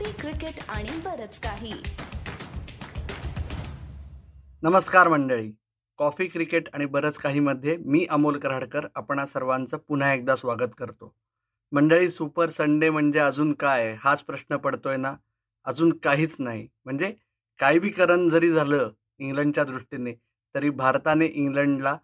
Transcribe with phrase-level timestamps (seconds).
[0.00, 1.72] Coffee cricket आणि बरच काही.
[4.62, 5.52] नमस्कार मंडळी.
[5.96, 11.14] कॉफी क्रिकेट आणि बरंच काहीमध्ये मी अमोल कराडकर आपणा सर्वांचं पुन्हा एकदा स्वागत करतो.
[11.72, 13.96] मंडळी सुपर संडे म्हणजे अजून काय?
[14.00, 15.14] हाच प्रश्न पडतोय ना?
[15.64, 16.68] अजून काहीच नाही.
[16.84, 17.14] म्हणजे
[17.58, 20.14] काय बी करण जरी झालं इंग्लंडच्या दृष्टीने
[20.54, 21.96] तरी भारताने इंग्लंडला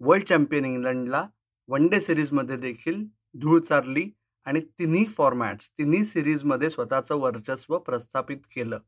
[0.00, 1.26] वर्ल्ड चॅम्पियन इंग्लंडला
[1.68, 3.04] वन डे सिरीजमध्ये देखील
[3.34, 4.10] धूळ चारली.
[4.44, 8.78] आणि तिन्ही फॉर्मॅट्स तिन्ही सिरीजमध्ये स्वतःचं वर्चस्व प्रस्थापित केलं.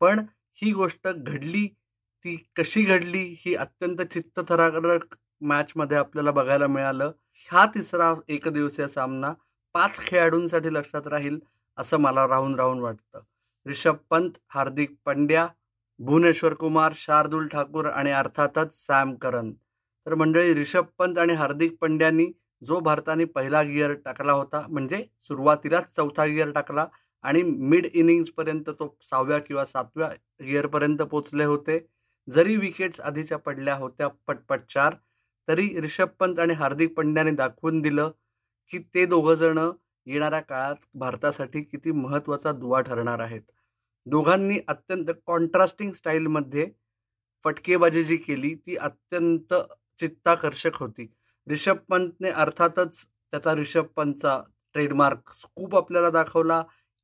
[0.00, 0.20] पण
[0.54, 1.66] ही गोष्ट घडली
[2.24, 7.12] ती कशी घडली ही अत्यंत चित्तथरारक मॅचमध्ये आपल्याला बघायला मिळालं.
[7.52, 9.32] हा तिसरा एकदिवसीय सामना
[9.74, 11.38] पाच खेळाडूंसाठी लक्षात राहील
[11.78, 13.20] असं मला राहून राहून वाटतं.
[13.66, 15.48] रिषभ पंत हार्दिक पंड्या
[15.98, 19.52] भुवनेश्वर कुमार शार्दुल ठाकूर आणि अर्थातच सॅम करन.
[20.06, 22.26] तर मंडळी रिषभ पंत आणि हार्दिक पंड्यांनी
[22.64, 26.86] जो भारताने पहिला गिअर टाकला होता म्हणजे सुरुवातीलाच चौथा गिअर टाकला
[27.24, 30.08] आणि मिड इनिंग्सपर्यंत तो सहाव्या किंवा सातव्या
[30.44, 31.78] गिअरपर्यंत पोचले होते.
[32.28, 34.94] जरी विकेट्स आधीच्या पडल्या होत्या पटपट चार
[35.48, 38.10] तरी रिषभ पंत आणि हार्दिक पंड्याने दाखवून दिलं
[38.72, 39.72] की ते दोघंजणं
[40.06, 43.42] येणाऱ्या काळात भारतासाठी किती महत्त्वाचा दुवा ठरणार आहेत.
[44.06, 46.66] दोघांनी अत्यंत कॉन्ट्रास्टिंग स्टाईलमध्ये
[47.44, 49.54] फटकेबाजी जी केली ती अत्यंत
[50.00, 51.06] चित्ताकर्षक होती.
[51.48, 54.40] रिषभ पंतने अर्थातच त्याचा रिषभ पंतचा
[54.74, 56.62] ट्रेडमार्क स्कूप आपल्याला दाखवला.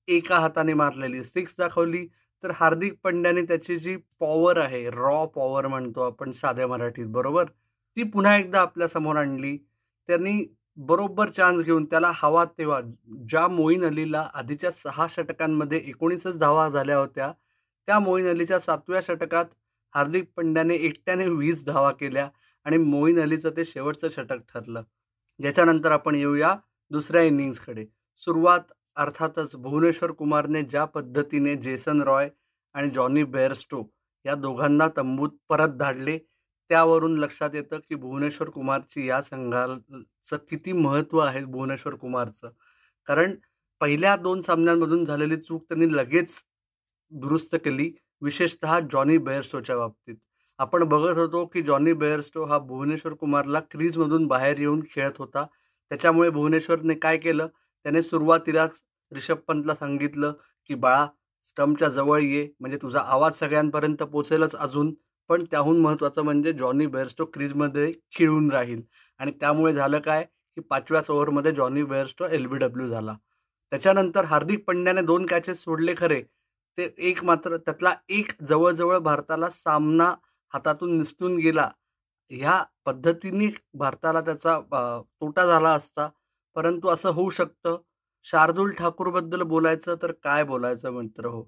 [0.09, 2.07] एका हाताने मारलेली सिक्स दाखवली.
[2.45, 7.45] तर हार्दिक पंड्याने त्याची जी पॉवर आहे रॉ पॉवर म्हणतो आपण साध्या मराठीत बरोबर?
[7.97, 9.57] ती पुन्हा एकदा आपल्यासमोर आणली.
[10.09, 10.43] त्यांनी
[10.79, 12.81] बरोबर चान्स घेऊन त्याला हवा तेव्हा
[13.29, 17.33] ज्या मोईन अलीला आधीच्या सहा षटकांमध्ये एकोणीसच धावा झाल्या होत्या
[17.89, 19.45] त्या मोईन अलीच्या सातव्या षटकात
[19.95, 22.29] हार्दिक पंड्याने एकट्याने वीस धावा केल्या.
[22.65, 24.83] आणि मोईन अलीचं ते शेवटचं षटक ठरलं.
[25.41, 26.55] याच्यानंतर आपण येऊया
[26.91, 27.85] दुसऱ्या इनिंग्सकडे.
[28.17, 32.29] सुरुवात अर्थातच भुवनेश्वर कुमारने ज्या पद्धतीने जेसन रॉय
[32.75, 33.83] आणि जॉनी बेअरस्टो
[34.25, 36.19] या दोघांना तंबूत परत धाडले
[36.71, 42.51] त्यावरून लक्षात येतं की भुवनेश्वर कुमारची या संघाचं किती महत्त्व आहे भुवनेश्वर कुमारचं.
[43.07, 43.35] कारण
[43.81, 46.43] पहिल्या दोन सामन्यांमधून झालेली चूक त्यांनी लगेच
[47.13, 50.17] दुरुस्त केली विशेषतः जॉनी बेअरस्टोच्या बाबतीत.
[50.61, 55.45] आपण बघत होतो की जॉनी बेअरस्टो हा भुवनेश्वर कुमारला क्रीजमधून बाहेर येऊन खेळत होता.
[55.91, 57.47] त्याच्यामुळे भुवनेश्वरने काय केलं?
[57.85, 58.83] त्याने सुरुवातीलाच
[59.13, 60.33] रिषभ पंतला सांगितलं
[60.67, 61.07] की बाळा
[61.45, 62.49] स्टम्पच्या जवळ ये.
[62.61, 64.95] म्हणजे तुझा आवाज सगळ्यांपर्यंत पोचेलच अजून.
[65.29, 68.83] पण त्याहून महत्त्वाचं म्हणजे जॉनी बेअरस्टो क्रीजमध्ये खिळून राहील.
[69.19, 70.25] आणि त्यामुळे झालं काय?
[70.25, 73.17] की पाचव्याच ओव्हरमध्ये Jonny Bairstow L B W झाला.
[73.73, 76.23] त्याच्यानंतर हार्दिक पंड्याने दोन कॅचेस सोडले खरे.
[76.79, 80.15] ते एक मात्र त्यातला एक जवळजवळ भारताला सामना
[80.55, 81.69] हातातून निसटून गेला.
[82.31, 84.59] ह्या पद्धतीने भारताला त्याचा
[85.21, 86.09] तोटा झाला असता
[86.57, 87.77] परंतु असं होऊ शकतं.
[88.27, 91.45] शार्दूल ठाकूरबद्दल बोलायचं तर काय बोलायचं मित्र हो?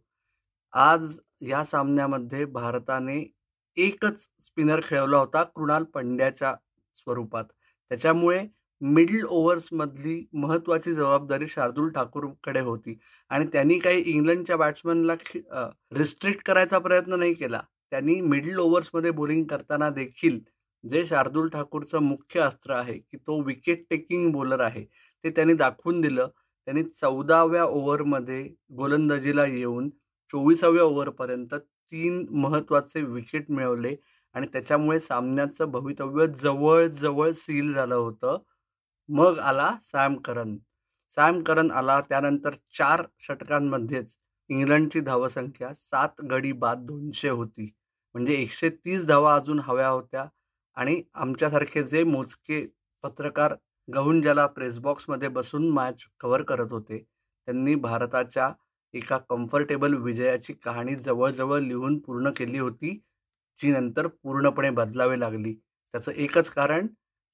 [0.73, 1.19] आज
[1.49, 3.23] या सामन्यामध्ये भारताने
[3.77, 6.55] एकच स्पिनर खेळवला होता कृणाल पंड्याच्या
[6.95, 7.45] स्वरूपात.
[7.91, 8.47] त्याच्यामुळे
[8.83, 12.99] मिडल ओव्हर्समधली महत्त्वाची जबाबदारी शार्दूल ठाकूरकडे होती.
[13.31, 15.15] आणि त्यांनी काही इंग्लंडच्या बॅट्समनला
[15.99, 17.61] रिस्ट्रिक्ट करायचा प्रयत्न नाही केला.
[17.93, 20.39] त्यांनी मिडल ओव्हर्समध्ये बॉलिंग करताना देखील
[20.85, 24.85] जे शार्दूल ठाकूरचं मुख्य अस्त्र आहे की तो विकेट टेकिंग बॉलर आहे
[25.25, 26.29] ते त्यांनी दाखवून दिलं.
[26.69, 28.43] त्यांनी चौदाव्या ओव्हरमध्ये
[28.77, 29.89] गोलंदाजीला येऊन
[30.31, 33.95] चोवीसाव्या ओव्हरपर्यंत तीन महत्त्वाचे विकेट मिळवले
[34.35, 38.39] आणि त्याच्यामुळे सामन्याचं भवितव्य जवळजवळ सील झालं होतं.
[39.09, 40.57] मग आला सॅम करन.
[41.13, 44.17] सॅम करन आला त्यानंतर चार षटकांमध्येच
[44.51, 47.73] इंग्लंडची धावसंख्या सात गडी बाद दोनशे होती.
[48.15, 50.25] म्हणजे एकशे तीस धावा अजून हव्या होत्या
[50.77, 52.65] आणि आमच्यासारखे जे मोजके
[53.05, 53.55] पत्रकार
[53.89, 58.51] गहून ज्याला प्रेसबॉक्समध्ये बसून मॅच कव्हर करत होते त्यांनी भारताच्या
[58.95, 62.99] एका कम्फर्टेबल विजयाची कहाणी जवळजवळ लिहून पूर्ण केली होती
[63.59, 65.55] जी नंतर पूर्णपणे बदलावी लागली.
[65.95, 66.87] त्याचं एकच कारण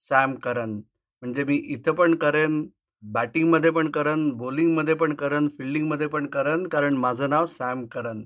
[0.03, 0.75] सॅम करन.
[1.23, 2.67] म्हणजे मी इथं पण करेन
[3.03, 8.23] बॅटिंगमध्ये पण करन बॉलिंगमध्ये पण करन फिल्डिंगमध्ये पण करन कारण माझं नाव सॅम करन.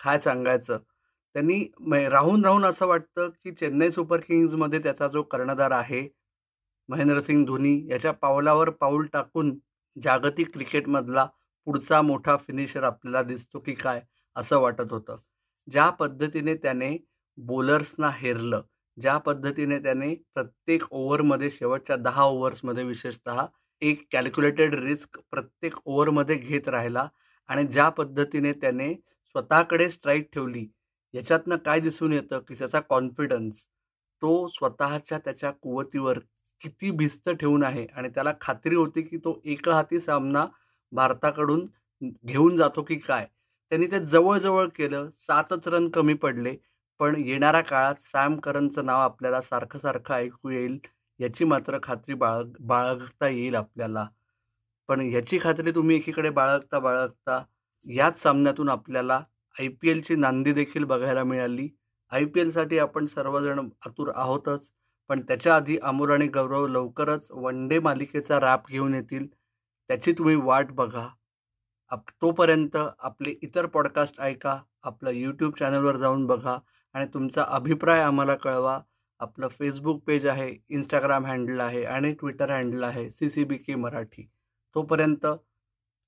[0.00, 0.78] काय सांगायचं?
[1.34, 6.08] त्यांनी राहून राहून असं वाटतं की चेन्नई सुपर किंग्जमध्ये त्याचा जो कर्णधार आहे
[6.88, 9.58] महेंद्रसिंग धोनी याच्या पावलावर पाऊल टाकून
[9.96, 11.24] जागतिक क्रिकेटमधला
[11.66, 14.00] पुढचा मोठा फिनिशर आपल्याला दिसतो की काय
[14.36, 15.16] असं वाटत होतं.
[15.68, 16.96] ज्या पद्धतीने त्याने
[17.38, 18.62] बॉलर्सना हेरलं
[18.98, 23.46] ज्या पद्धतीने त्याने प्रत्येक ओव्हरमध्ये शेवटच्या दहा ओव्हर्समध्ये विशेषतः
[23.82, 27.08] एक कॅल्क्युलेटेड रिस्क प्रत्येक ओव्हरमध्ये घेत राहिला
[27.48, 28.92] आणि ज्या पद्धतीने त्याने
[29.34, 30.66] स्वतःकडे स्ट्राईक ठेवली
[31.14, 33.66] याच्यातनं काय दिसून येतं की त्याचा कॉन्फिडन्स
[34.22, 36.18] तो स्वतःच्या त्याच्या कुवतीवर
[36.60, 40.44] किती भिस्त ठेवून आहे आणि त्याला खात्री होती की तो एका हाती सामना
[40.92, 41.66] भारताकडून
[42.26, 43.26] घेऊन जातो की काय?
[43.72, 45.08] त्यांनी ते जवळजवळ केलं.
[45.12, 46.54] सातच रन कमी पडले.
[47.00, 50.78] पण येणाऱ्या काळात सॅम करनचं नाव आपल्याला सारखं सारखं ऐकू येईल.
[51.20, 54.06] याची मात्र खात्री बाळग बाळगता येईल आपल्याला.
[54.88, 57.42] पण ह्याची खात्री तुम्ही एकीकडे बाळगता बाळगता
[57.84, 59.20] याच सामन्यातून आपल्याला
[59.60, 61.68] आय पी एलची नांदी देखील बघायला मिळाली.
[62.12, 64.70] आय पी एलसाठी आपण सर्वजण आतुर आहोतच
[65.10, 70.34] पण त्याच्या आधी अमोल आणि गौरव लवकरच वन डे मालिकेचा रॅप घेऊन येतील त्याची तुम्ही
[70.36, 71.06] वाट बघा.
[71.90, 76.56] आप तोपर्यंत आपले इतर पॉडकास्ट ऐका आपलं यूट्यूब चॅनलवर जाऊन बघा
[76.94, 78.78] आणि तुमचा अभिप्राय आम्हाला कळवा.
[79.20, 83.74] आपलं फेसबुक पेज आहे इंस्टाग्राम हँडल आहे आणि ट्विटर हँडल आहे C C B K
[83.74, 84.26] Marathi.
[84.76, 85.26] तोपर्यंत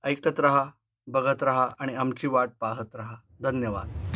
[0.04, 0.64] ऐकत रहा
[1.06, 3.16] बघत रहा आणि आमची वाट पाहत रहा.
[3.43, 4.10] धन्यवाद